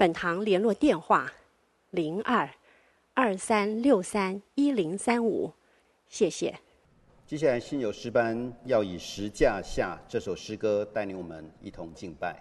[0.00, 1.30] 本堂联络电话：
[1.90, 2.48] 零二
[3.12, 5.52] 二三六三一零三五，
[6.08, 6.58] 谢谢。
[7.26, 12.34] 接下来，信友诗班要以《十架下》这首诗歌带领我们一同敬拜。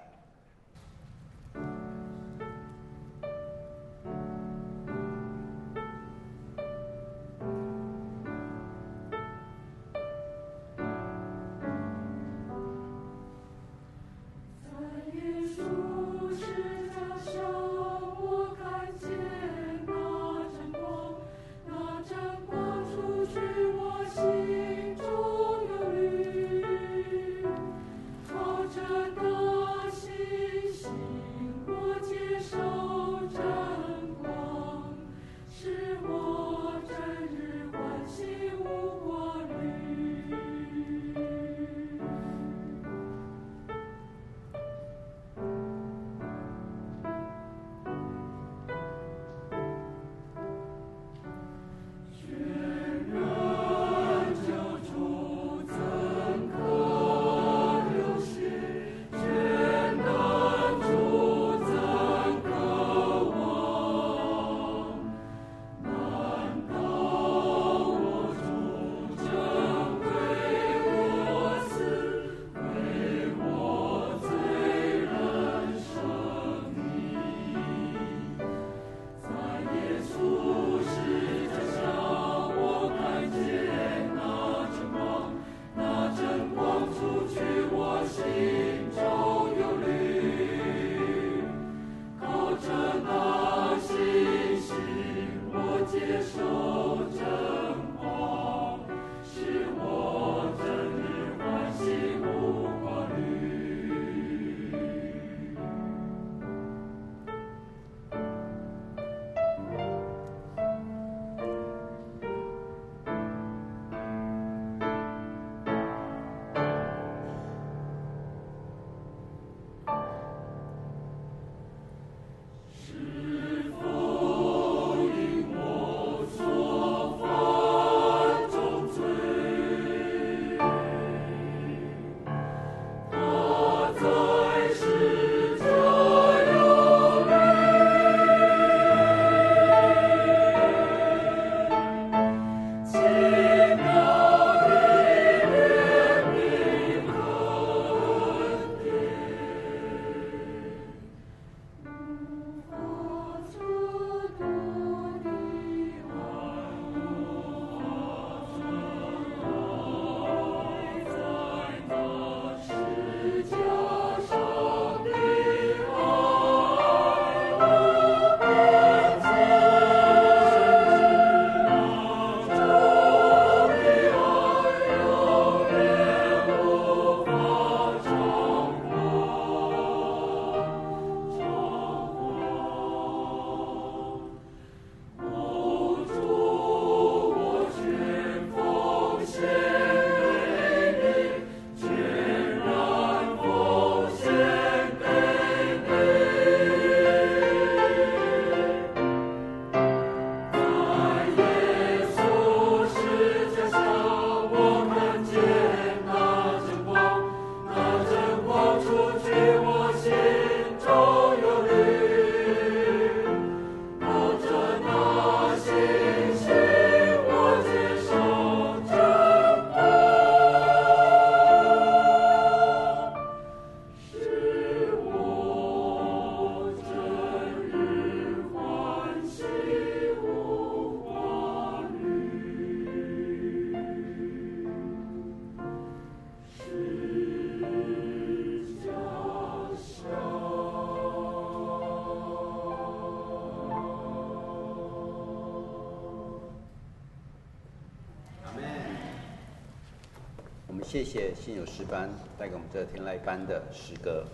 [250.92, 254.26] 谢谢信友诗班带给我们这天籁班的诗歌。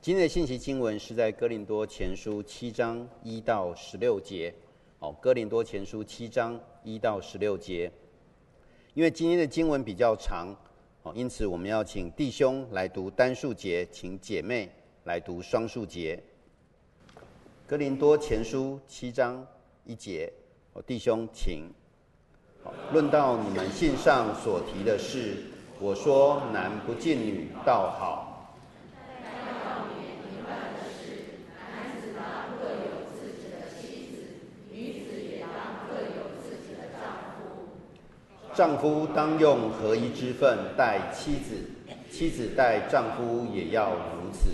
[0.00, 4.54] 今天的信息经文是在哥林多前书七章一到十六节。
[4.98, 7.92] 好，哥林多前书七章一到十六节。
[8.94, 10.48] 因为今天的经文比较长，
[11.02, 14.70] 哦因此我们要请弟兄来读单数节，请姐妹
[15.04, 16.18] 来读双数节。
[17.66, 19.46] 哥林多前书七章
[19.84, 20.32] 一节，
[20.86, 21.68] 弟兄请。
[22.92, 25.36] 论到你们信上所提的事
[25.80, 28.56] 我说男不进女倒好。
[29.22, 32.20] 但要明白的是男子大
[32.58, 34.22] 各有自己的妻子
[34.70, 35.46] 女子也要
[35.88, 37.02] 各有自己的丈
[37.34, 41.70] 夫丈夫当用合一之分待妻子
[42.10, 44.50] 妻子待丈夫也要如此。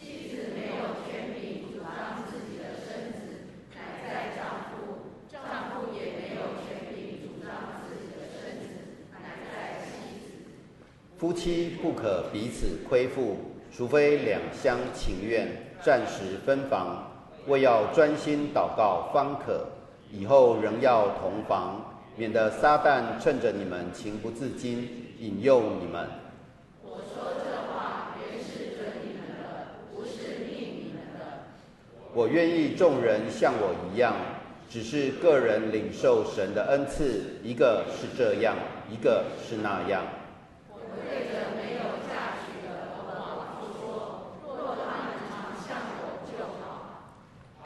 [0.00, 5.36] 妻子没有权柄主张自己的身子，乃在丈夫；丈
[5.68, 8.64] 夫也没有权柄主张自己的身子，
[9.12, 10.26] 乃在妻子。
[11.20, 13.36] 夫妻不可彼此亏负，
[13.70, 15.48] 除非两厢情愿，
[15.82, 17.12] 暂时分房，
[17.46, 19.66] 为要专心祷告方可，
[20.10, 21.84] 以后仍要同房。
[22.16, 24.88] 免得撒旦趁着你们情不自禁，
[25.18, 26.08] 引诱你们。
[26.82, 31.44] 我说这话原是准你们的，不是命你们的。
[32.14, 34.16] 我愿意众人像我一样，
[34.70, 38.56] 只是个人领受神的恩赐，一个是这样，
[38.90, 40.02] 一个是那样。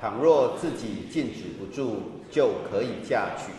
[0.01, 3.53] 倘若自己禁止不住，就可以嫁娶。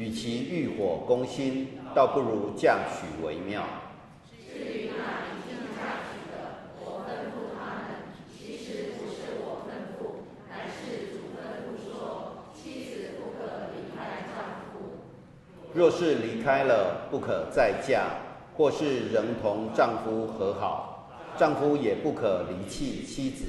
[0.00, 3.64] 与其欲火攻心，倒不如嫁娶为妙。
[4.30, 13.42] 至于那已经嫁娶的，我吩咐他们，其实不是我吩咐，乃是主吩咐说，妻子不可
[13.74, 15.02] 离开丈夫。
[15.74, 18.02] 若是离开了，不可再嫁；
[18.56, 23.44] 或是仍同丈夫和好，丈夫也不可离弃妻子。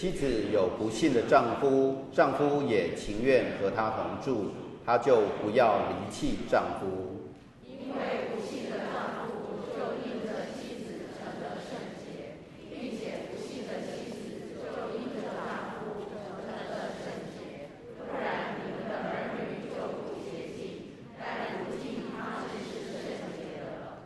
[0.00, 4.52] 妻子有不幸的丈夫，丈夫也情愿和她同住，
[4.86, 7.20] 她就不要离弃丈夫。
[7.68, 12.40] 因为不信的丈夫就因着妻子成了圣洁，
[12.72, 14.16] 并且不信的妻子
[14.56, 17.68] 就因着丈夫成了圣洁。
[17.98, 24.00] 不然你们的儿女就不洁净，但如今他们是圣洁的了。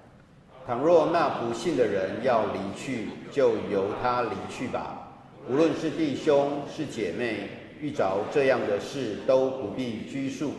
[0.67, 5.13] 倘若那不信的人要离去，就由他离去吧。
[5.47, 10.53] 无论是弟兄是姐妹，遇着这样的事都不必拘束。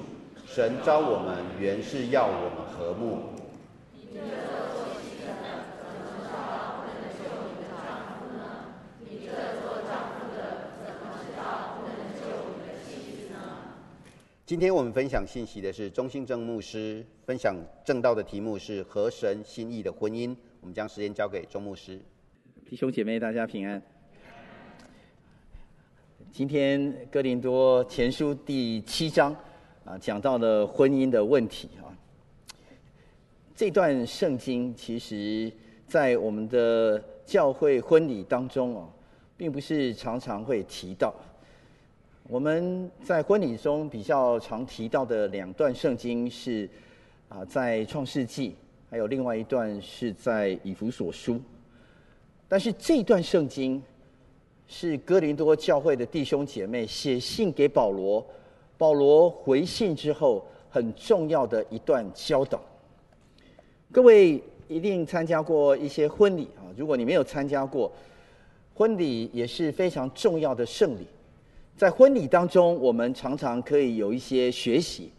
[0.45, 3.33] 神召我们原是要我们和睦。
[3.91, 5.33] 你这做妻子的，
[5.81, 8.69] 怎么知道不能救你的丈夫呢？
[8.99, 9.31] 你这
[9.65, 12.21] 做丈夫的，怎么知道不能救
[12.53, 13.73] 你的妻子呢？
[14.45, 20.35] 今天我们分享信息的是钟信正牧师，分享正道的题目是合神心意的婚姻。
[20.65, 22.01] 我们将时间交给钟牧师。
[22.67, 23.79] 弟兄姐妹，大家平安。
[26.31, 29.31] 今天哥林多前书第七章
[29.85, 31.93] 啊，讲到了婚姻的问题啊。
[33.55, 35.53] 这段圣经其实，
[35.85, 38.89] 在我们的教会婚礼当中哦，
[39.37, 41.13] 并不是常常会提到。
[42.23, 46.67] 我们在婚礼中比较常提到的两段圣经是
[47.29, 48.55] 啊，在创世纪，
[48.95, 51.37] 还有另外一段是在以弗所书。
[52.47, 53.83] 但是这段圣经。
[54.67, 58.25] 是哥林多教会的弟兄姐妹写信给保罗，
[58.77, 62.59] 保罗回信之后很重要的一段教导。
[63.91, 67.91] 各位一定参加过一些婚礼啊，如果你没有参加过，
[68.73, 71.05] 婚礼也是非常重要的圣礼。
[71.77, 75.11] 在婚礼当中，我们常常可以有一些学习，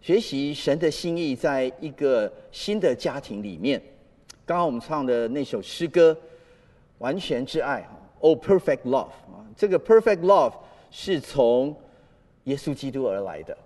[0.00, 3.80] 学习神的心意，在一个新的家庭里面。
[4.46, 6.12] 刚刚我们唱的那首诗歌
[6.98, 7.86] 《完全之爱》
[8.22, 10.52] Oh, perfect love 啊，这个 perfect love
[10.90, 11.74] 是从
[12.44, 13.56] 耶稣基督而来的，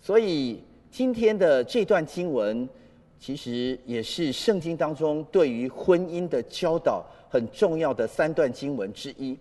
[0.00, 2.68] 所以今天的这段经文
[3.20, 9.36] 其实也是圣经当中对于婚姻的教导很重要的三段经文之一。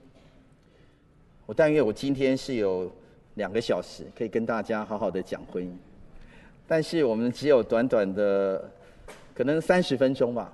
[1.48, 2.92] 我但愿我今天是有
[3.36, 5.70] 两个小时可以跟大家好好的讲婚姻，
[6.68, 8.72] 但是我们只有短短的
[9.34, 10.52] 可能三十分钟吧，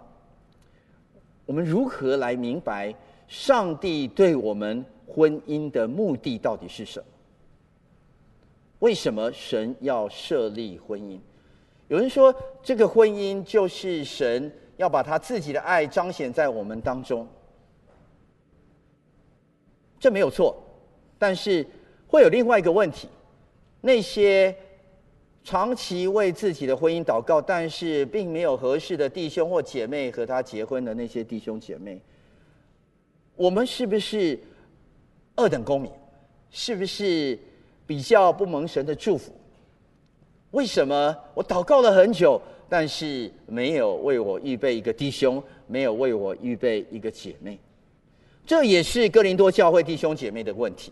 [1.45, 2.93] 我们如何来明白？
[3.27, 7.05] 上帝对我们婚姻的目的到底是什么？
[8.79, 11.17] 为什么神要设立婚姻？
[11.87, 17.27] 有人说，这个婚姻就是神要把他自己的爱彰显在我们当中。
[19.99, 20.61] 这没有错。
[21.17, 21.65] 但是
[22.07, 23.07] 会有另外一个问题：
[23.79, 24.53] 那些
[25.43, 31.99] 长期为自己的婚姻祷告，但是并没有合适的弟兄或姐妹和他结婚的那些弟兄姐妹，
[33.35, 34.39] 我们是不是
[35.35, 35.91] 二等公民？
[36.51, 37.39] 是不是
[37.87, 39.31] 比较不蒙神的祝福？
[40.51, 47.57] 为什么我祷告了很久，但是没有为我预备一个弟兄，没有为我预备一个姐妹？
[48.45, 50.91] 这也是哥林多教会弟兄姐妹的问题。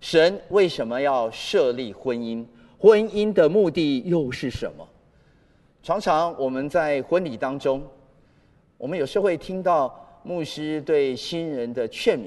[0.00, 2.46] 神为什么要设立婚姻？
[2.84, 4.86] 婚姻的目的又是什么？
[5.82, 7.82] 常常我们在婚礼当中，
[8.76, 12.26] 我们有时会听到牧师对新人的劝勉，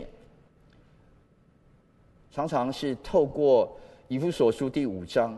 [2.32, 5.38] 常常是透过以弗所书第五章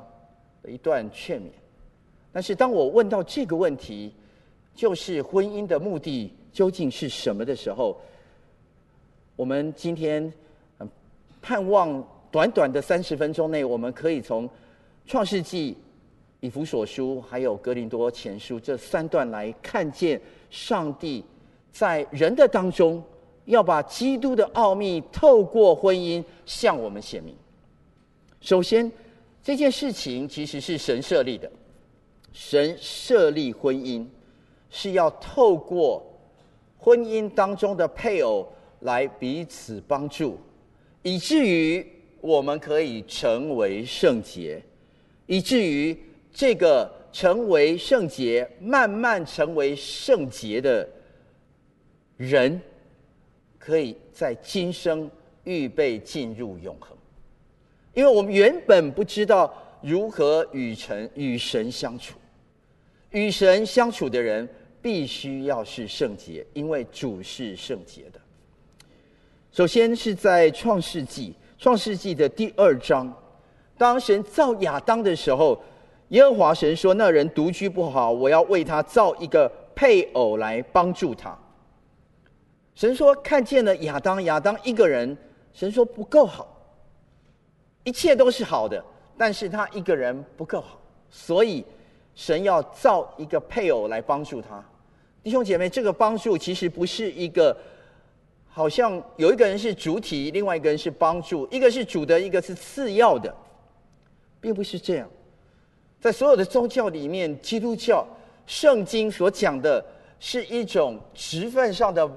[0.63, 1.49] 的一段劝勉。
[2.31, 4.13] 但是当我问到这个问题，
[4.73, 7.99] 就是婚姻的目的究竟是什么的时候，
[9.35, 10.31] 我们今天
[11.41, 12.01] 盼望。
[12.31, 14.47] 短短的三十分钟内，我们可以从
[15.09, 15.75] 创世纪、
[16.39, 21.25] 以弗所书还有格林多前书这三段来看见上帝
[21.71, 23.03] 在人的当中
[23.45, 27.35] 要把基督的奥秘透过婚姻向我们显明。
[28.39, 28.89] 首先，
[29.41, 31.51] 这件事情其实是神设立的，
[32.31, 34.05] 神设立婚姻
[34.69, 36.05] 是要透过
[36.77, 38.47] 婚姻当中的配偶
[38.81, 40.37] 来彼此帮助，
[41.01, 41.83] 以至于。
[42.21, 44.61] 我们可以成为圣洁，
[45.29, 45.95] 以至于
[46.33, 50.89] 这个成为圣洁、慢慢成为圣洁的
[52.17, 52.59] 人，
[53.59, 55.09] 可以在今生
[55.43, 56.97] 预备进入永恒。
[57.93, 62.17] 因为我们原本不知道如何与神与神相处，
[63.11, 64.49] 与神相处的人
[64.81, 68.19] 必须要是圣洁，因为主是圣洁的。
[69.51, 71.35] 首先是在创世纪。
[71.59, 73.13] 创世纪的第二章，
[73.79, 75.57] 当神造亚当的时候，
[76.09, 81.33] 耶和华神说：“那人独居不好，我要为他造一个配偶来帮助他。”
[82.75, 85.17] 神说：“看见了亚当，亚当一个人，
[85.53, 86.45] 神说不够好，
[87.85, 88.83] 一切都是好的，
[89.17, 90.77] 但是他一个人不够好，
[91.09, 91.63] 所以
[92.13, 94.61] 神要造一个配偶来帮助他。”
[95.23, 97.55] 弟兄姐妹，这个帮助其实不是一个。
[98.51, 103.33] 好像有一个人是主体，另外一个人是帮助，一个是主的，一个是次要的，
[104.39, 105.09] 并不是这样。
[105.99, 108.07] 在所有的宗教里面，基督教
[108.45, 109.83] 圣经所讲的
[110.19, 112.09] 是一种职分上的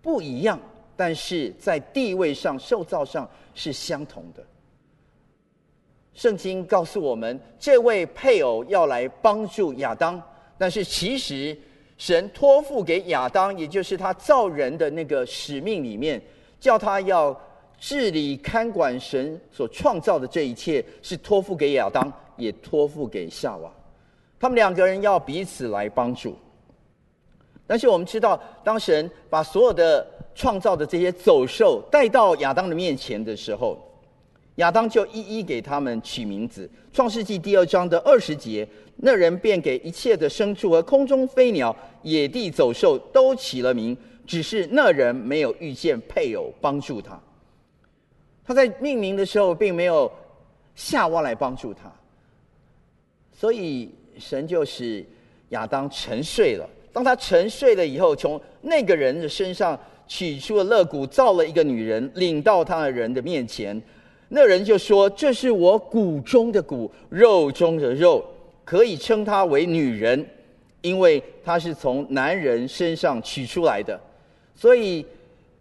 [0.00, 0.58] 不一样，
[0.96, 4.44] 但是在地位上、受造上是相同的。
[6.14, 10.22] 圣经告诉我们，这位配偶要来帮助亚当，
[10.58, 11.56] 但是其实。
[11.98, 16.20] 神托付给亚当，也就是他造人的那个使命里面，
[16.58, 17.38] 叫他要
[17.84, 23.68] 治理看管神所创造的这一切，是托付给亚当，也托付给夏娃。
[24.38, 26.36] 他们两个人要彼此来帮助。
[27.66, 33.76] 但是我们知道，当神把所有的创造的这些走兽带到亚当的面前的时候，
[34.56, 36.70] 亚当就一一给他们取名字。
[36.92, 38.66] 创世纪第二章的二十节。
[38.94, 47.20] 那人便给一切的牲畜和空中飞鸟、野地走兽都起了名，只是那人没有遇见配偶帮助他。
[48.44, 50.10] 他在命名的时候，并没有
[50.74, 51.92] 夏娃来帮助他，
[53.32, 55.04] 所以神就使
[55.50, 56.68] 亚当沉睡了。
[56.92, 63.80] 当他沉睡了以后，从那个人的身上取出了肋骨，造了一个女人，领到他的人的面前。
[64.28, 68.24] 那人就说：“这是我骨中的骨，肉中的肉。”
[68.64, 70.24] 可以称她为女人，
[70.82, 74.00] 因为她是从男人身上取出来的，
[74.54, 75.04] 所以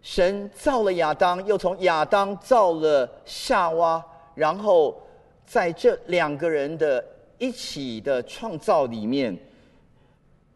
[0.01, 4.03] 神造了亚当，又从亚当造了夏娃，
[4.33, 4.99] 然后
[5.45, 7.03] 在这两个人的
[7.37, 9.35] 一起的创造里面，《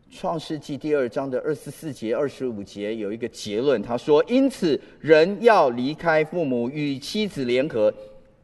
[0.10, 7.94] 创世纪》第二章的二十四节、二十五节有一个结论，他说：“因此人要离开父母，与妻子联合，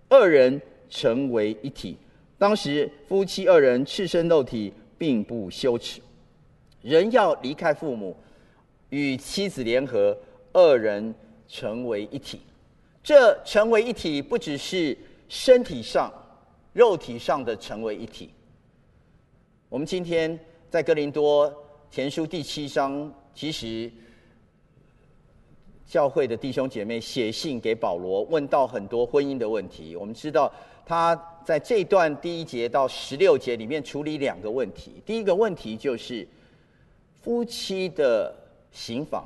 [0.10, 1.98] 二人成为一体。”
[2.38, 6.02] 当时夫妻二人赤身露体，并不羞耻。
[6.82, 8.18] 人要离开父母，
[8.90, 10.18] 与妻子联合，
[10.54, 11.14] 二人
[11.48, 12.42] 成为一体。
[13.04, 16.12] 这成为一体，不只是身体上、
[16.74, 18.30] 肉体上的成为一体。
[19.70, 20.40] 我们今天
[20.70, 21.54] 在哥林多
[21.90, 23.92] 前书第七章，其实
[25.88, 29.96] 教会的弟兄姐妹写信给保罗，问到很多婚姻的问题。
[29.96, 30.52] 我们知道。
[30.84, 31.16] 他
[31.46, 35.02] 在这段第一节到十六节里面处理两个问题。
[35.06, 36.28] 第一个问题就是
[37.22, 38.36] 夫妻的
[38.72, 39.24] 行房、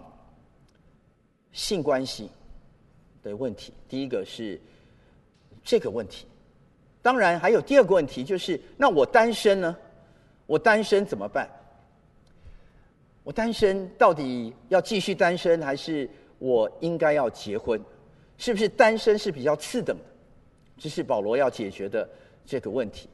[1.55, 2.29] 性关系
[3.23, 3.73] 的问题。
[3.89, 4.59] 第一个是
[5.63, 6.27] 这个问题，
[7.01, 9.75] 当然还有第二个问题，就是那我单身呢？
[10.45, 11.49] 我单身怎么办？
[13.23, 16.07] 我单身到底要继续单身，还是
[16.37, 17.81] 我应该要结婚？
[18.37, 20.03] 是不是单身是比较次等的？
[20.77, 22.07] 这是保罗要解决的
[22.45, 23.07] 这个问题。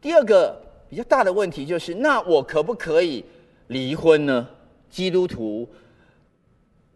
[0.00, 3.24] 第二个比较大的问题就是，那我可不可以
[3.68, 4.48] 离婚呢？
[4.90, 5.68] 基督徒，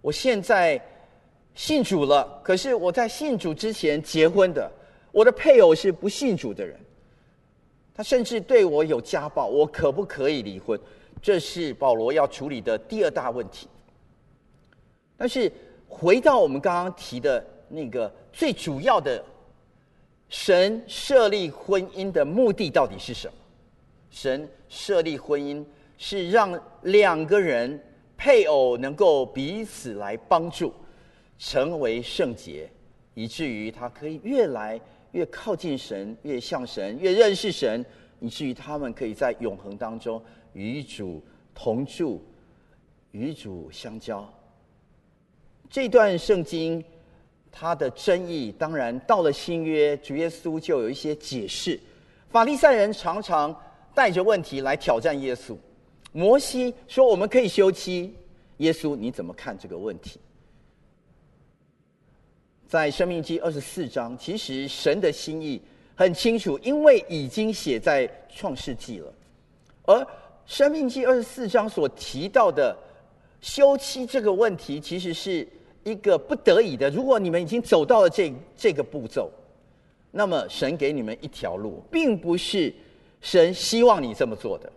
[0.00, 0.80] 我现在
[1.54, 4.70] 信主了，可是我在信主之前结婚的，
[5.12, 6.78] 我的配偶是不信主的人，
[7.94, 10.78] 他甚至对我有家暴，我可不可以离婚？
[11.20, 13.68] 这是保罗要处理的第二大问题。
[15.16, 15.52] 但是
[15.86, 19.22] 回到我们刚刚提的那个最主要的，
[20.30, 23.34] 神设立婚姻的目的到底是什么？
[24.08, 25.62] 神设立婚姻
[25.98, 27.78] 是让两个人
[28.20, 30.74] 配偶能够彼此来帮助，
[31.38, 32.70] 成为圣洁，
[33.14, 34.78] 以至于他可以越来
[35.12, 37.82] 越靠近神，越像神，越认识神，
[38.20, 40.22] 以至于他们可以在永恒当中。
[40.52, 41.24] 与主
[41.54, 42.22] 同住，
[43.12, 44.30] 与主相交。
[45.70, 46.84] 这段圣经，
[47.50, 51.80] 它的争议当然到了新约，主耶稣就有一些解释。
[52.28, 53.58] 法利赛人常常
[53.94, 55.56] 带着问题来挑战耶稣。
[56.12, 58.14] 摩西说：“我们可以休妻。”
[58.58, 60.20] 耶稣，你怎么看这个问题？
[62.68, 65.60] 在生命记二十四章，其实神的心意
[65.94, 69.14] 很清楚，因为已经写在创世纪了，
[69.84, 70.06] 而。
[70.52, 72.76] 《生命记》二十四章所提到的
[73.40, 75.46] 休妻这个问题，其实是
[75.84, 76.90] 一个不得已的。
[76.90, 79.30] 如果你们已经走到了这这个步骤，
[80.10, 82.74] 那么神给你们一条路，并不是
[83.20, 84.72] 神希望你这么做的。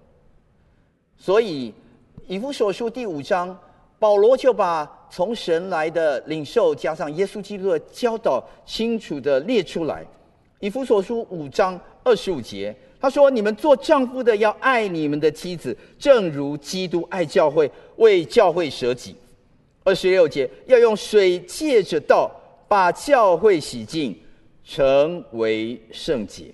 [1.18, 1.72] 所以，
[2.28, 3.58] 《以弗所书》第五章，
[3.98, 10.04] 保罗就把从神来的领受加上耶稣基督的教导，清楚地列出来。
[10.60, 12.76] 《以弗所书》五章二十五节。
[13.00, 19.14] 他说：“你们做丈夫的要爱你们的妻子，正如基督爱教会，为教会舍己。”
[19.84, 22.32] 二十六节要用水借着道
[22.66, 24.18] 把教会洗净，
[24.64, 26.46] 成为圣洁，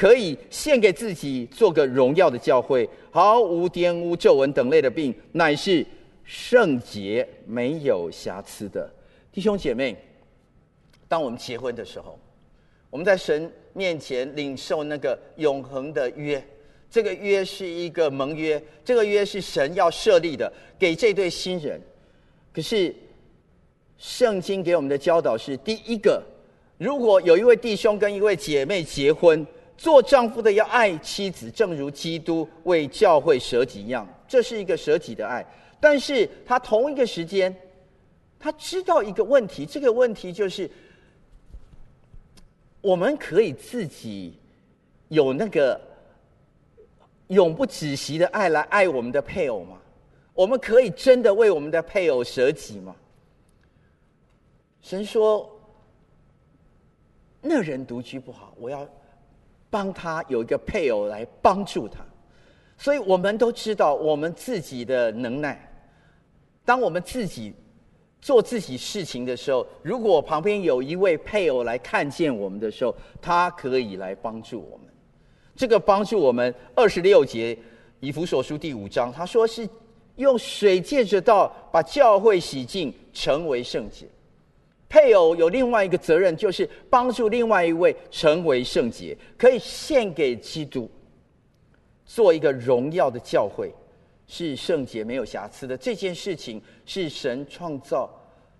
[0.00, 5.84] 可以献给自己，做个荣耀的教会，毫无玷污、皱纹等类的病，乃是
[6.24, 8.90] 圣洁、没有瑕疵的。
[9.30, 9.94] 弟兄姐妹，
[11.06, 12.18] 当我们结婚的时候，
[12.88, 16.42] 我们在神面前领受那个永恒的约，
[16.90, 21.78] 这个约是一个盟约，这个约是神要设立的，给这对新人。
[22.54, 22.96] 可是，
[23.98, 26.22] 圣经给我们的教导是：第一个，
[26.78, 29.46] 如果有一位弟兄跟一位姐妹结婚，
[29.80, 35.42] 做丈夫的要爱妻子，正如基督为教会舍己一样，这是一个舍己的爱。
[35.80, 37.54] 但是他同一个时间，
[38.38, 40.70] 他知道一个问题，这个问题就是。
[42.82, 44.38] 我们可以自己
[45.08, 45.78] 有那个
[47.28, 49.78] 永不止息的爱来爱我们的配偶吗？
[50.32, 52.96] 我们可以真的为我们的配偶舍己吗？
[54.80, 55.50] 神说，
[57.42, 58.88] 那人独居不好，我要
[59.70, 62.00] 帮他有一个配偶来帮助他。
[62.76, 65.72] 所以我们都知道我们自己的能耐，
[66.64, 67.54] 当我们自己。
[68.22, 74.86] 做自己事情的时候，如果旁边有一位配偶来看见我们的时候，他可以来帮助我们。
[75.56, 77.58] 这个帮助我们，二十六节
[77.98, 79.66] 以弗所书第五章，他说是
[80.16, 84.06] 用水借着道把教会洗净，成为圣洁。
[84.90, 90.90] 配偶有另外一个责任，就是帮助另外一位成为圣洁，可以献给基督，
[92.04, 93.72] 做一个荣耀的教会。
[94.32, 98.08] 是圣洁没有瑕疵的，这件事情是神创造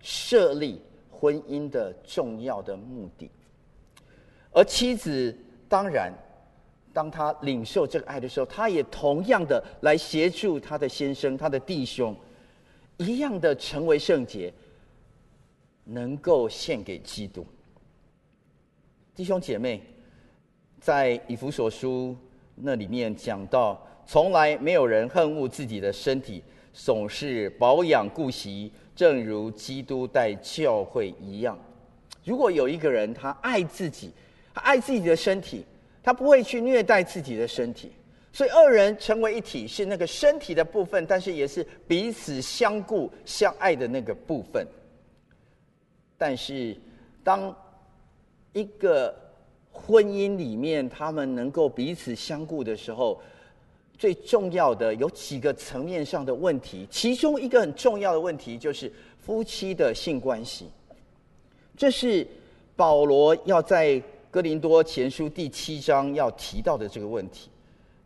[0.01, 3.31] 设立婚姻的重要的目的。
[4.51, 5.33] 而妻子
[5.69, 6.13] 当然，
[6.93, 12.17] 当他领受这个爱的时候，他也同样的来协助他的先生、他的弟兄，
[12.97, 14.53] 一样的成为圣洁，
[15.91, 17.47] 能够献给基督。
[19.15, 19.83] 弟兄姐妹，
[20.81, 22.17] 在以弗所书
[22.55, 23.87] 那里面讲到。
[24.07, 31.57] 从来没有人恨恶自己的身体，总是保养顾惜，正如基督待教会一样。
[32.25, 34.11] 如果有一个人他爱自己，
[34.53, 35.65] 他爱自己的身体，
[36.03, 37.93] 他不会去虐待自己的身体。
[38.33, 44.67] 所以二人成为一体，是那个身体的部分，但是也是彼此相顾相爱的那个部分。
[46.21, 46.77] 但是
[47.25, 47.57] 当
[48.53, 49.15] 一个
[49.73, 53.19] 婚姻里面他们能够彼此相顾的时候，
[53.97, 60.67] 最重要的有几个层面上的问题，其中一个很重要的问题就是夫妻的性关系。
[61.75, 62.27] 这是
[62.77, 63.99] 保罗要在
[64.31, 67.49] 哥林多前书第七章要提到的这个问题。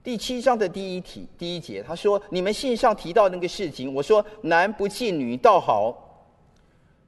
[0.04, 6.03] 第七章的第一题第一节，他说：“你们信上提到那个事情，我说男不近女倒好，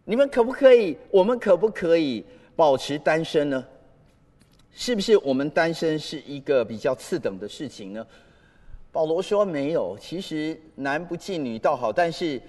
[0.07, 0.97] 你们可不可以？
[1.11, 2.25] 我们可不可以
[2.57, 3.63] 保持单身呢？
[4.73, 8.07] 是不是我们单身是一个比较次等的事情呢？”
[8.91, 12.41] 保罗说：“没有，其实男不近女倒好，但是。”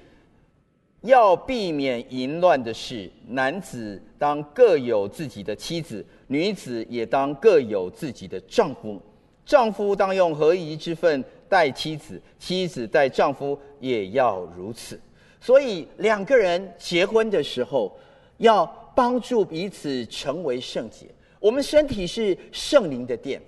[1.02, 9.00] 要避免淫乱的事，男子当各有自己的妻子，女子也当各有自己的丈夫。
[9.46, 15.00] 丈夫当用合宜之分待妻子，妻子待丈夫也要如此。
[15.48, 17.98] 所以两个人结婚的时候，
[18.36, 21.08] 要帮助彼此成为圣洁。
[21.40, 23.42] 我们身体是圣灵的殿，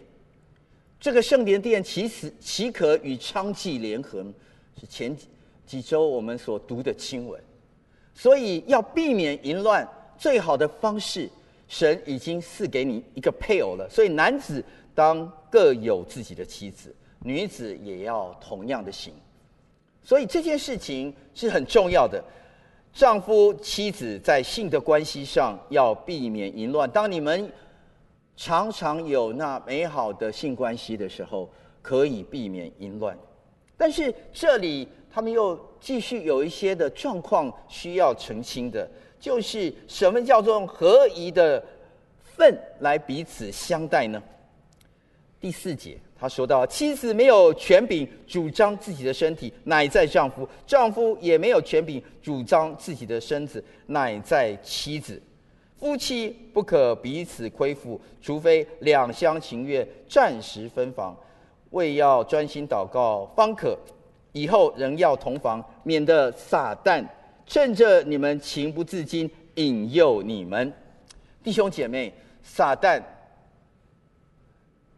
[0.98, 4.24] 这个圣灵的殿其实岂可与娼妓联合？
[4.80, 5.28] 是前几
[5.66, 7.38] 几周我们所读的经文。
[8.14, 9.86] 所以要避免淫乱，
[10.18, 11.30] 最好的方式，
[11.68, 13.86] 神已经赐给你一个配偶了。
[13.90, 14.64] 所以男子
[14.96, 19.14] 当各有自己的妻子，女子也要同样的行。
[20.10, 22.20] 所以这件事情是很重要的。
[22.92, 26.90] 丈夫妻子在性的关系上要避免淫乱。
[26.90, 27.48] 当你们
[28.36, 31.48] 常常有那美好的性关系的时候，
[31.84, 33.16] 可以避免淫乱。
[33.78, 34.88] 但是这里。
[35.12, 38.88] 他们又继续有一些的状况需要澄清的，
[39.20, 41.62] 就是什么叫做合宜的
[42.22, 44.22] 份来彼此相待呢？
[45.42, 55.22] 第四节他说到：妻子没有权柄主张自己的身体，乃在丈夫；丈夫也没有权柄主张自己的身子，乃在妻子。
[55.78, 61.16] 夫妻不可彼此亏负，除非两厢情愿，暂时分房，
[61.70, 63.78] 为要专心祷告，方可。
[64.34, 67.04] 以后仍要同房，免得撒旦
[67.48, 70.72] 趁着你们情不自禁引诱你们。
[71.42, 73.02] 弟兄姐妹，撒旦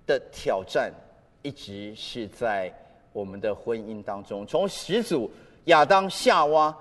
[0.06, 0.92] 的挑战
[1.42, 2.74] 一直是在
[3.14, 4.44] 我们的婚姻当中。
[4.46, 5.32] 从始祖
[5.66, 6.76] 亚当夏娃，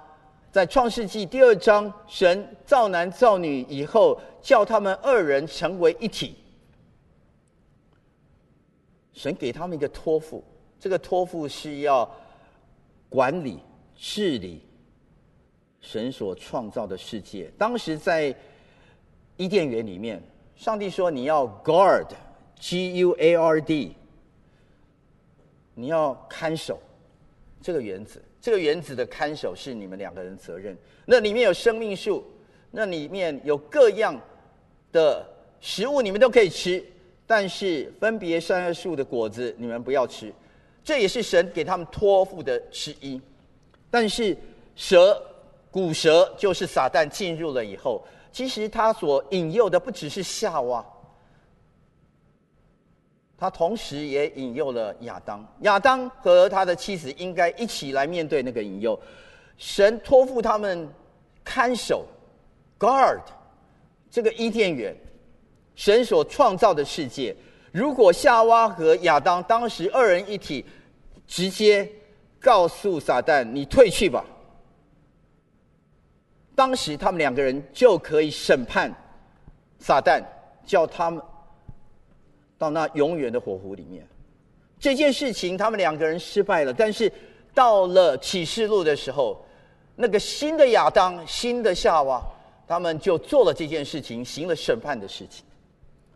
[0.50, 6.36] 在创世纪第二章，神造男造女以后，叫他们二人成为一体。
[9.12, 10.42] 神给他们一个托付，
[10.78, 12.08] 这个托付是要。
[13.12, 13.58] 管理
[13.96, 14.62] 治理
[15.80, 17.50] 神所创造的世界。
[17.58, 18.32] 当时在
[19.36, 20.22] 伊甸园里面，
[20.54, 23.96] 上帝说：“你要 guard，G-U-A-R-D，
[25.74, 26.78] 你要看守
[27.62, 28.22] 这个园子。
[28.40, 30.76] 这个园子的看守是你们两个人责任。
[31.04, 32.24] 那里面有生命树，
[32.70, 34.18] 那里面有各样
[34.92, 35.26] 的
[35.60, 36.82] 食物，你们都可以吃。
[37.26, 40.32] 但是分别善恶树的果子，你们不要吃。”
[40.82, 43.20] 这也是神给他们托付的之一，
[43.90, 44.34] 但是
[44.74, 45.22] 蛇、
[45.70, 48.02] 古蛇就是撒旦进入了以后，
[48.32, 50.84] 其实他所引诱的不只是夏娃，
[53.40, 55.42] 他同时也引诱了亚当。
[55.60, 59.00] 亚当和他的妻子应该一起来面对那个引诱。
[59.56, 60.86] 神托付他们
[61.42, 62.04] 看守
[62.78, 63.22] （guard）
[64.10, 64.94] 这个伊甸园，
[65.74, 67.34] 神所创造的世界。
[67.72, 70.62] 如果夏娃和亚当当时二人一体，
[71.26, 71.90] 直接
[72.38, 74.22] 告诉撒旦：“你退去吧。”
[76.54, 78.92] 当时他们两个人就可以审判
[79.78, 80.22] 撒旦，
[80.66, 81.22] 叫他们
[82.60, 84.06] 到那永远的火湖里面。
[84.78, 87.10] 这件事情他们两个人失败了，但是
[87.52, 89.42] 到了启示录的时候，
[89.96, 92.22] 那个新的亚当、新的夏娃，
[92.68, 95.44] 他们就做了这件事情，行了审判的事情，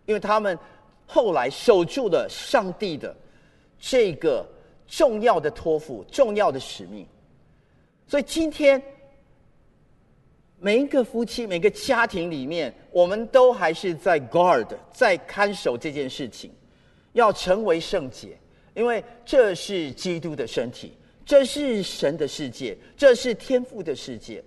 [0.05, 0.57] 因为他们。
[1.07, 3.15] 后来守住了上帝的
[3.79, 4.43] 这个
[4.89, 7.07] 重要的托付、重要的使命，
[8.09, 8.83] 所以今天
[10.65, 16.51] 每一个夫妻、每个家庭里面，我们都还是在 guard，在看守这件事情，
[17.13, 18.35] 要成为圣洁，
[18.73, 20.95] 因为这是基督的身体，
[21.27, 24.43] 这是神的世界，这是天父的世界。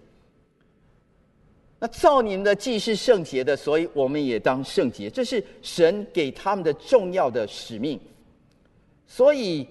[1.77, 5.11] 那造你们的既是圣洁的，所以我们也当圣洁。
[5.11, 7.99] 这是神给他们的重要的使命。
[9.05, 9.67] 所以，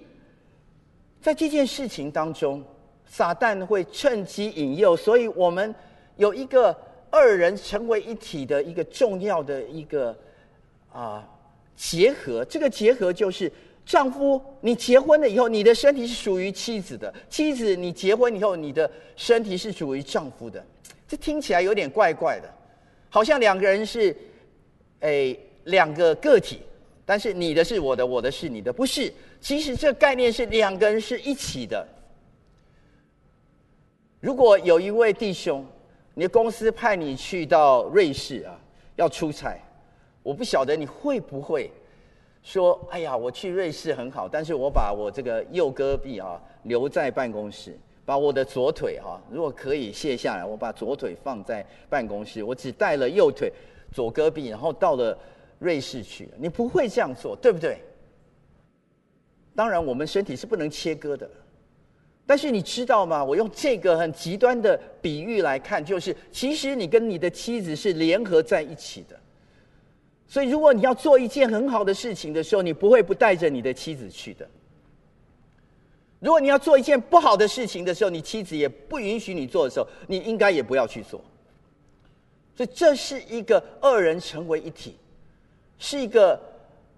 [1.19, 2.63] 在这件事情当中，
[3.05, 4.95] 撒旦会趁机引诱。
[4.95, 5.75] 所以我们
[6.17, 6.75] 有一个
[7.09, 10.15] 二人成为一体的一个重要的一个
[10.91, 11.27] 啊
[11.75, 12.43] 结合。
[12.45, 13.51] 这个结合就是
[13.85, 20.63] 丈夫，你结婚了以后，你的身体是属于妻子的；妻子，你结婚以后，你的身体是属于丈夫的。
[21.07, 22.53] 这听起来有点怪怪的，
[23.09, 24.13] 好像两个人是，
[24.99, 26.59] 诶，两个个体，
[27.05, 29.13] 但是你的是我的，我的是你的，不是。
[29.39, 31.87] 其实这概念是两个人是一起的。
[34.19, 35.65] 如果有一位弟兄，
[36.17, 38.59] 你的公司派你去到瑞士啊，
[38.95, 39.55] 要出差，
[40.23, 41.69] 我不晓得你会不会
[42.41, 53.53] 说：“哎呀，我去瑞士很好，但是我把我这个右胳臂啊留在办公室，把我的左腿、啊，如果可以卸下来，我把左腿放在办公室，我只带了右腿、
[53.93, 55.15] 左胳臂，然后到了
[55.59, 57.77] 瑞士去。”你不会这样做，对不对？
[59.53, 61.29] 当然，我们身体是不能切割的。
[62.27, 63.23] 但是你知道吗？
[63.23, 69.17] 我用这个很极端的比喻来看，就是其实你跟你的妻子是联合在一起的。
[70.27, 74.47] 所以，如果你要做一件很好的事情的时候，你不会不带着你的妻子去的。
[76.19, 81.23] 如果你要做一件不好的事情的时候，你妻子也不允许你做的时候，你应该也不要去做。
[82.55, 84.97] 所以，这是一个二人成为一体，
[85.79, 86.37] 是一个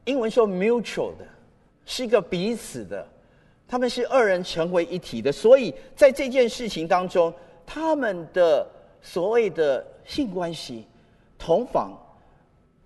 [0.05, 1.25] 英文说 mutual 的。
[1.91, 3.07] 是一个彼此的，
[3.69, 7.32] 他们是二人成为一体的，所以在这件事情当中，
[7.67, 8.67] 他们的
[8.99, 10.88] 所谓的性关系、
[11.38, 11.95] 同房，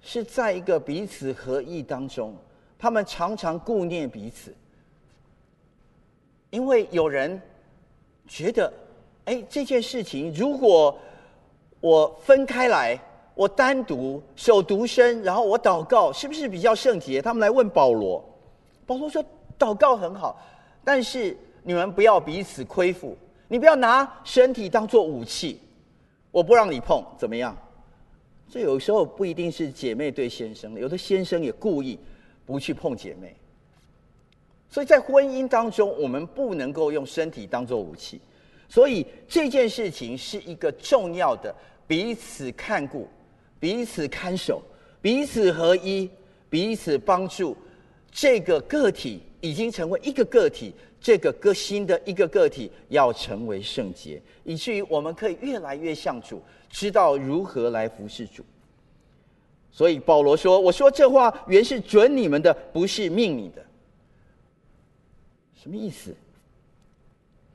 [0.02, 2.36] 是在一个彼此合意当中，
[2.78, 4.54] 他们常常顾念彼此，
[6.50, 7.42] 因为有人
[8.28, 8.72] 觉得，
[9.24, 11.00] 哎，这件事情如果
[11.80, 13.00] 我分开来，
[13.36, 17.22] 我单独手独身，然后我祷告，是不是比较圣洁？
[17.22, 18.22] 他们来问保罗。
[18.86, 19.24] 保罗说
[19.58, 20.38] ：“祷告很好，
[20.84, 23.18] 但是你们不要彼此亏负。
[23.48, 25.60] 你不要拿身体当作武器，
[26.32, 27.56] 我不让你碰，怎么样？
[28.50, 32.00] 这有时候不一定是姐妹对先生，有的先生也故意
[32.46, 33.36] 不去碰姐妹。
[34.70, 38.20] 所以在婚姻当中，我们不能够用身体当作武器。
[38.68, 41.54] 所以这件事情是一个重要的
[41.86, 43.08] 彼此看顾、
[43.60, 44.64] 彼此看守、
[45.00, 46.10] 彼此合一、
[46.50, 47.56] 彼此帮助。”
[48.14, 50.72] 这个个体已经成为一个个体，
[51.02, 58.46] 这个个新的一个个体要成为圣洁，以至于我们可以越来越像主，知道如何来服侍主。
[59.72, 63.66] 所以保罗说：“我说这话原是准你们的，不是命你的。”
[65.60, 66.16] 什么意思？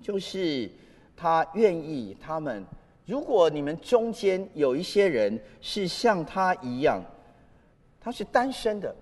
[0.03, 0.69] 就是
[1.17, 2.65] 他愿意他们，
[3.07, 7.01] 如果你们中间有一些人是像他一样，
[8.01, 8.93] 他是单身的。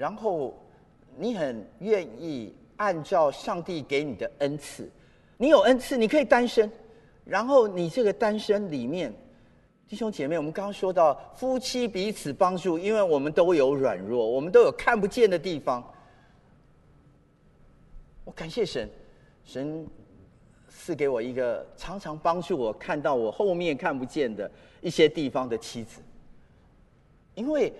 [0.00, 0.54] 然后，
[1.18, 4.90] 你很愿意按照上帝给你的恩赐，
[5.36, 6.72] 你有恩赐，你可以单身。
[7.22, 9.12] 然后你这个单身里面，
[9.86, 15.86] 弟兄姐妹，我们刚刚说到夫妻彼此帮助，因为我们都有软弱，我们都有看不见的地方。
[18.24, 18.88] 我感谢神，
[19.44, 19.86] 神
[20.70, 26.00] 赐给我一个常常帮助我看到我后面看不见的一些地方的妻子，
[27.34, 27.70] 因为。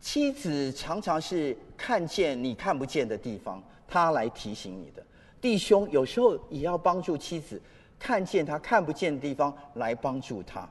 [0.00, 5.04] 妻子常常是看见你看不见的地方，他来提醒你的。
[5.40, 7.60] 弟兄有时候也要帮助妻子
[7.98, 10.68] 看见他看不见的地方，来帮助他。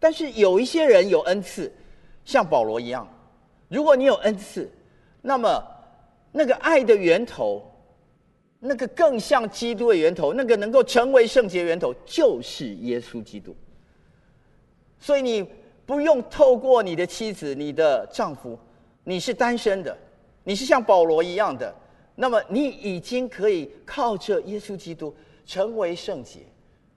[0.00, 1.70] 但是有一些人有恩赐，
[2.24, 3.06] 像保罗一样。
[3.68, 4.70] 如果你有恩赐，
[5.20, 5.62] 那么
[6.32, 7.62] 那个爱的源头，
[8.58, 13.54] 那个更像基督的源头，那个能够成为圣洁源头，就是耶稣基督。
[14.98, 15.46] 所以你。
[15.92, 18.58] 不用透过你的妻子、你的丈夫，
[19.04, 19.94] 你是单身的，
[20.42, 21.70] 你是像保罗一样的，
[22.14, 26.38] 那么你已经可以靠着耶稣基督成为圣洁，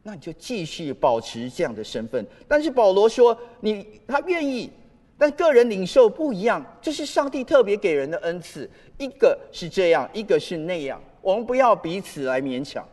[0.01, 2.25] 那你就继续保持这样的身份。
[2.47, 4.71] 但是保罗说，你他愿意，
[5.17, 12.87] 但个人领受不一样，这是上帝特别给人的恩赐，一个是这样，一个是那样，我们不要彼此来勉强，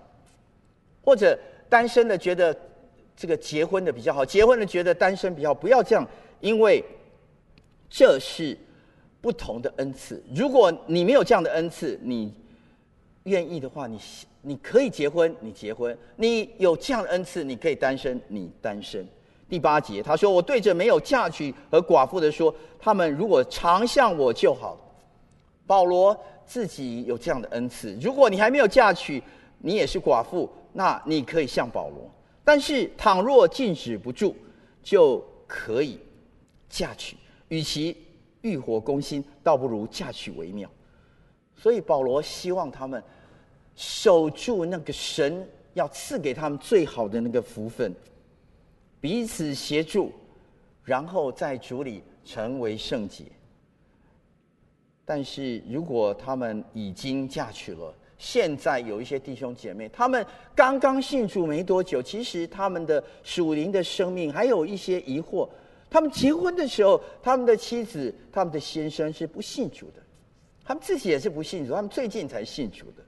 [1.04, 1.38] 或者
[1.68, 2.52] 单身的觉得。
[3.22, 6.04] 这个结婚的比较好，结婚的觉得单身比较好，不要这样，
[6.40, 6.85] 因为
[7.88, 8.58] 这是
[9.20, 10.20] 不同的恩赐。
[10.35, 12.35] 如果你没有这样的恩赐，你
[13.22, 13.96] 愿意的话，你
[14.40, 19.06] 你可以结婚，你结婚；你有这样的恩赐，你可以单身，你单身。
[19.48, 24.76] 第八节他说：“我对着没有嫁娶和寡妇的说，他们如果常向我就好。”
[25.64, 27.96] 保罗自己有这样的恩赐。
[28.00, 29.22] 如果你还没有嫁娶，
[29.58, 32.11] 你也是寡妇，那你可以像保罗。
[32.44, 34.35] 但是，倘若禁止不住，
[34.83, 35.98] 就可以
[36.68, 37.16] 嫁娶。
[37.48, 37.96] 与其
[38.40, 40.70] 欲火攻心，倒不如嫁娶为妙。
[41.55, 43.02] 所以保罗希望他们
[43.76, 47.94] 守住那个神要赐给他们最好的那个福分，
[49.00, 50.11] 彼此协助，
[50.83, 53.24] 然后在主里成为圣洁。
[55.05, 65.48] 但是如果他们已经嫁娶了，现在有一些弟兄姐妹，他们刚刚信主没多久，其实他们的属灵的生命还有一些疑惑。
[65.90, 69.94] 他们结婚的时候，他们的妻子、他们的先生是不信主的，
[70.64, 73.02] 他们自己也是不信主，他们最近才信主的。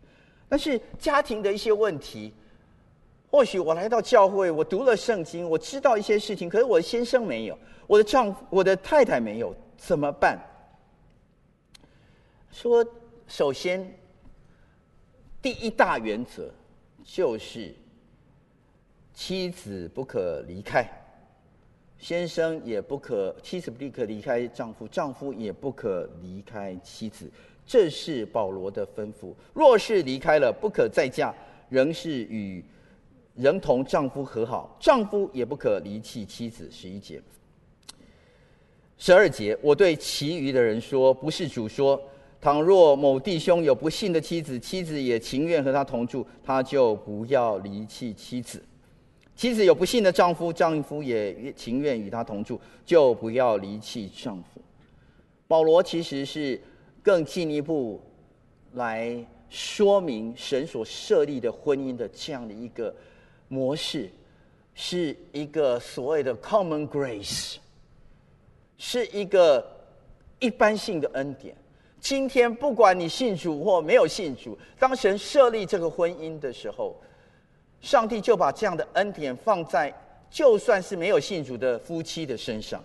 [0.48, 2.34] 但是家庭的一些问题，
[3.30, 10.36] 或许我来到教会，我读了圣经，我知道一些事情，可是我的先生没有，我的丈夫、我的太太没有，怎么办？
[12.50, 12.84] 说，
[13.28, 13.96] 首先，
[15.44, 16.50] 第一大原则
[17.04, 17.74] 就是
[19.12, 20.90] 妻子不可离开，
[21.98, 27.30] 先生也不可，妻子不立刻离开丈夫，丈夫也不可离开妻子，
[27.66, 29.34] 这是保罗的吩咐。
[29.52, 31.34] 若是离开了，不可再嫁，
[31.68, 32.64] 仍是与。
[33.34, 36.70] 仍同丈夫和好，丈夫也不可离弃妻子。
[36.70, 37.20] 十一节、
[38.96, 42.00] 十二节，我对其余的人说：不是主说，
[42.44, 48.58] 倘若某弟兄有不幸的妻子，妻子也情愿和他同住，他就不要离弃妻子；
[49.34, 54.60] 妻子有不幸的丈夫，丈夫也情愿与他同住，就不要离弃丈夫。
[55.48, 56.60] 保罗其实是
[57.02, 57.98] 更进一步
[58.74, 62.94] 来说明神所设立的婚姻的这样的一个。
[63.48, 64.10] 模式
[64.74, 67.56] 是一个所谓的 common grace，
[68.76, 69.66] 是一个
[70.40, 71.56] 一般性的恩典。
[72.04, 76.94] 今天不管你信主或没有信主，当神设立这个婚姻的时候，
[77.80, 79.90] 上帝就把这样的恩典放在
[80.28, 82.84] 就算是没有信主的夫妻的身上，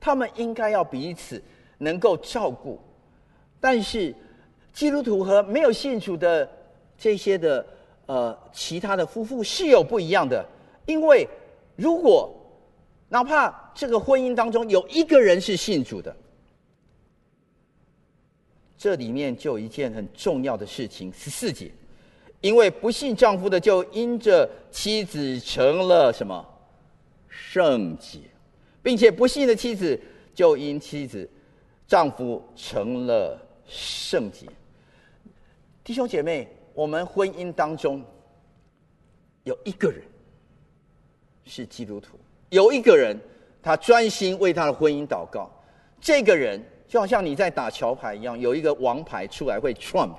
[0.00, 1.40] 他们应该要彼此
[1.78, 2.76] 能够照顾。
[3.60, 4.12] 但是
[4.72, 6.50] 基督徒和没有信主的
[6.98, 7.64] 这些的。
[8.06, 10.44] 呃，其他的夫妇是有不一样的，
[10.84, 11.28] 因为
[11.76, 12.28] 如果
[13.08, 16.12] 哪怕这个婚姻当中有一个人是信主的，
[18.80, 21.70] 这里面就有一件很重要的事情，十四节，
[22.40, 26.42] 因为不信丈夫的就因着妻子成了什么
[27.28, 28.20] 圣洁，
[28.82, 30.00] 并且不信的妻子
[30.34, 31.28] 就因妻子
[31.86, 34.46] 丈夫成了圣洁，
[35.84, 36.48] 弟兄姐妹。
[36.72, 38.02] 我们婚姻当中
[39.42, 40.02] 有一个人
[41.44, 42.16] 是基督徒，
[42.48, 43.18] 有一个人
[43.60, 45.50] 他专心为他的婚姻祷告。
[46.00, 50.16] 这个人就好像你在打桥牌一样，有一个王牌出来会 trump。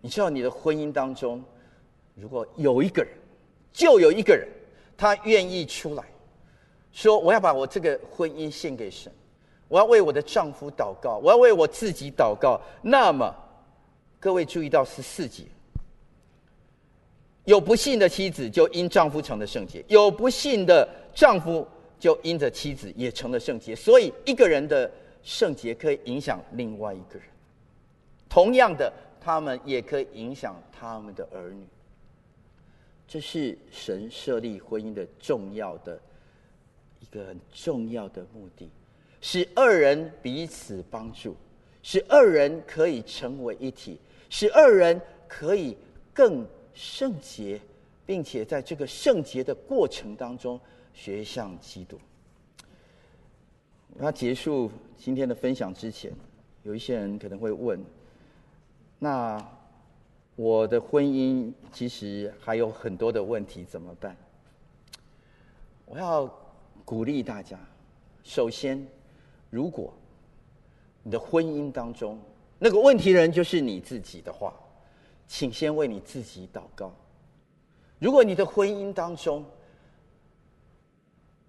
[0.00, 1.42] 你知道你的婚姻当中，
[2.14, 3.12] 如果有一个人，
[3.72, 4.46] 就有一个人，
[4.96, 6.04] 他愿意出来
[6.92, 9.12] 说：“我要把我这个婚姻献给神。”
[9.66, 12.60] 我要为我的丈夫祷告，我要为我自己祷告。
[12.82, 13.34] 那么，
[14.20, 15.42] 各位注意到十四节，
[17.46, 21.66] 有不信的妻子就因丈夫成了圣洁，有不信的丈夫
[21.98, 23.74] 就因着妻子也成了圣洁。
[23.74, 24.90] 所以，一个人的
[25.22, 27.28] 圣洁可以影响另外一个人，
[28.28, 31.64] 同样的，他们也可以影响他们的儿女。
[33.08, 36.00] 这是神设立婚姻的重要的
[37.00, 38.68] 一个很重要的目的。
[39.20, 41.34] 使二人彼此帮助，
[41.82, 45.76] 使二人可以成为一体，使二人可以
[46.12, 47.60] 更圣洁，
[48.04, 50.60] 并且在这个圣洁的过程当中
[50.96, 52.00] 学像基督。
[53.94, 56.10] 那结束今天的分享之前，
[56.62, 57.78] 有一些人可能会问：
[58.98, 59.46] 那
[60.34, 64.16] 我的婚姻其实还有很多的问题，怎么办？
[65.84, 66.26] 我要
[66.84, 67.58] 鼓励大家，
[68.24, 68.84] 首先。
[69.48, 69.94] 如果
[71.04, 72.18] 你的婚姻当中
[72.58, 74.52] 那个问题人就是你自己的话，
[75.28, 76.92] 请先为你自己祷告。
[78.00, 79.44] 如果你的婚姻当中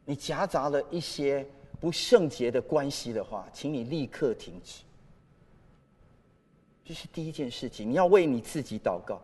[0.10, 1.46] 你夹杂了一些
[1.82, 4.82] 不圣洁的关系的话，请你立刻停止。
[6.86, 9.22] 这是第一件事情，你要为你自己祷告，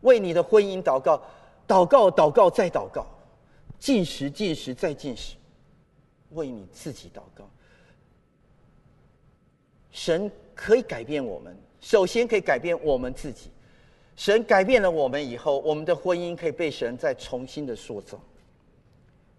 [0.00, 1.22] 为你的婚姻祷告，
[1.68, 3.06] 祷告，祷告，再祷告，
[3.78, 5.36] 禁食，禁食，再禁食，
[6.30, 7.46] 为你自己祷告。
[9.90, 13.50] 神可以改变我们，首先可以改变我们自己。
[14.16, 18.18] 神改变了我们以后，我们的婚姻可以被神再重新的塑造。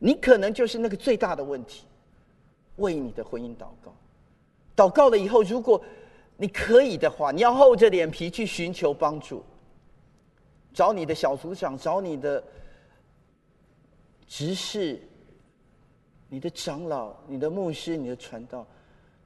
[0.05, 1.85] 你可能就是那个最大的问题，
[2.75, 3.95] 为你的婚姻祷告。
[4.75, 5.81] 祷告了以后，如果
[6.35, 9.41] 你可以的话，你要厚着脸皮去寻求帮助，
[10.73, 12.43] 找你的小组长，找你的
[14.27, 15.01] 执事、
[16.27, 18.67] 你的长老、你的牧师、你的传道。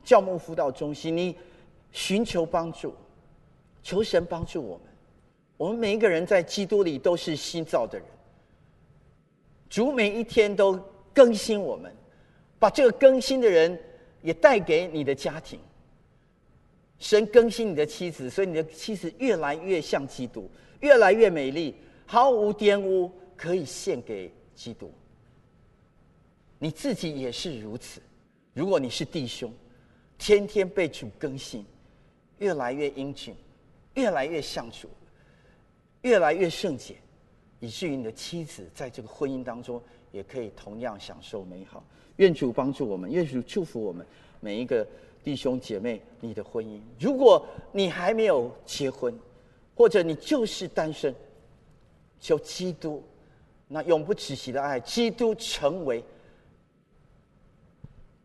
[0.04, 1.36] 教牧辅导中心，你
[1.92, 2.94] 寻求帮助，
[3.82, 4.86] 求神帮助我们。
[5.58, 8.08] 我们每一个人在基督里都是新造的人。
[9.70, 10.76] 主每一天都
[11.14, 11.94] 更新我们，
[12.60, 13.80] 把这个更新的人
[14.22, 15.60] 也带给你的家庭。
[17.00, 20.50] 神更新你的妻子，所以你的妻子越来越像基督，
[20.80, 24.92] 越来越美丽，毫无玷污，可以献给基督。
[26.58, 28.02] 你自己也是如此。
[28.54, 29.54] 如果你是弟兄，
[30.18, 31.64] 天天被主更新，
[32.40, 33.36] 越来越英俊，
[33.94, 34.90] 越来越像主，
[36.02, 36.96] 越来越圣洁，
[37.60, 39.82] 以至于你的妻子在这个婚姻当中
[40.12, 41.84] 也可以同样享受美好。
[42.18, 44.06] 愿主帮助我们，愿主祝福我们
[44.40, 44.86] 每一个
[45.24, 46.80] 弟兄姐妹，你的婚姻。
[47.00, 49.14] 如果你还没有结婚，
[49.76, 51.14] 或者你就是单身，
[52.20, 53.04] 求基督
[53.68, 56.04] 那永不止息的爱，基督成为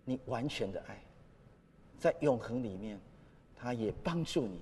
[0.04, 1.02] 你完全的爱，
[1.98, 2.98] 在永恒里面，
[3.54, 4.60] 他也帮助你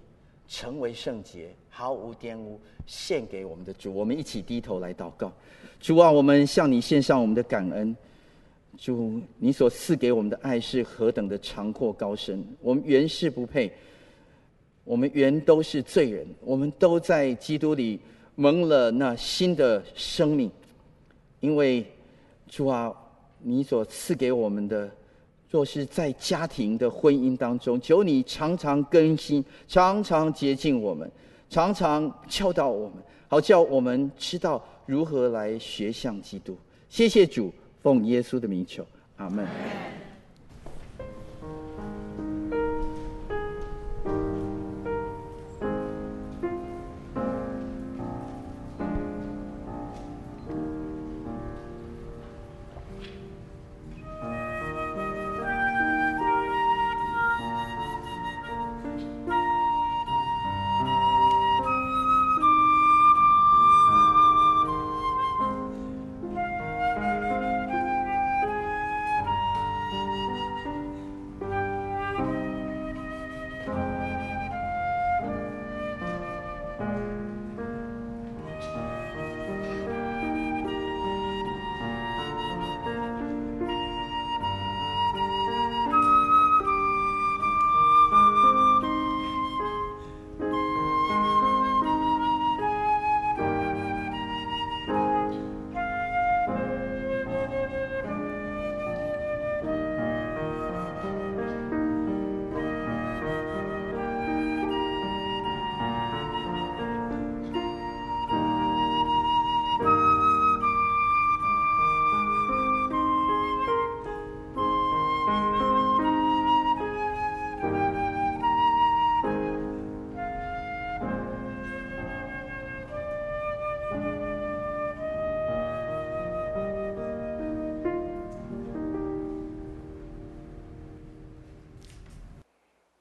[0.51, 3.95] 成为圣洁，毫无玷污，献给我们的主。
[3.95, 5.33] 我们一起低头来祷告，
[5.79, 7.97] 主啊，我们向你献上我们的感恩。
[8.77, 12.45] 主，你所赐给我们的爱是何等的长阔高深！
[12.61, 13.71] 我们原是不配，
[14.83, 18.01] 我们原都是罪人，我们都在基督里
[18.35, 20.51] 蒙了那新的生命。
[21.39, 21.87] 因为
[22.49, 22.93] 主啊，
[23.39, 24.91] 你所赐给我们的，
[25.51, 31.11] 若是在家庭的婚姻当中，求你常常更新，常常接近我们，
[31.49, 36.57] 常常教导我们，好叫我们知道如何来学像基督。
[36.89, 37.53] 谢谢主。
[37.83, 38.87] 奉耶稣的名求，
[39.17, 39.47] 阿门。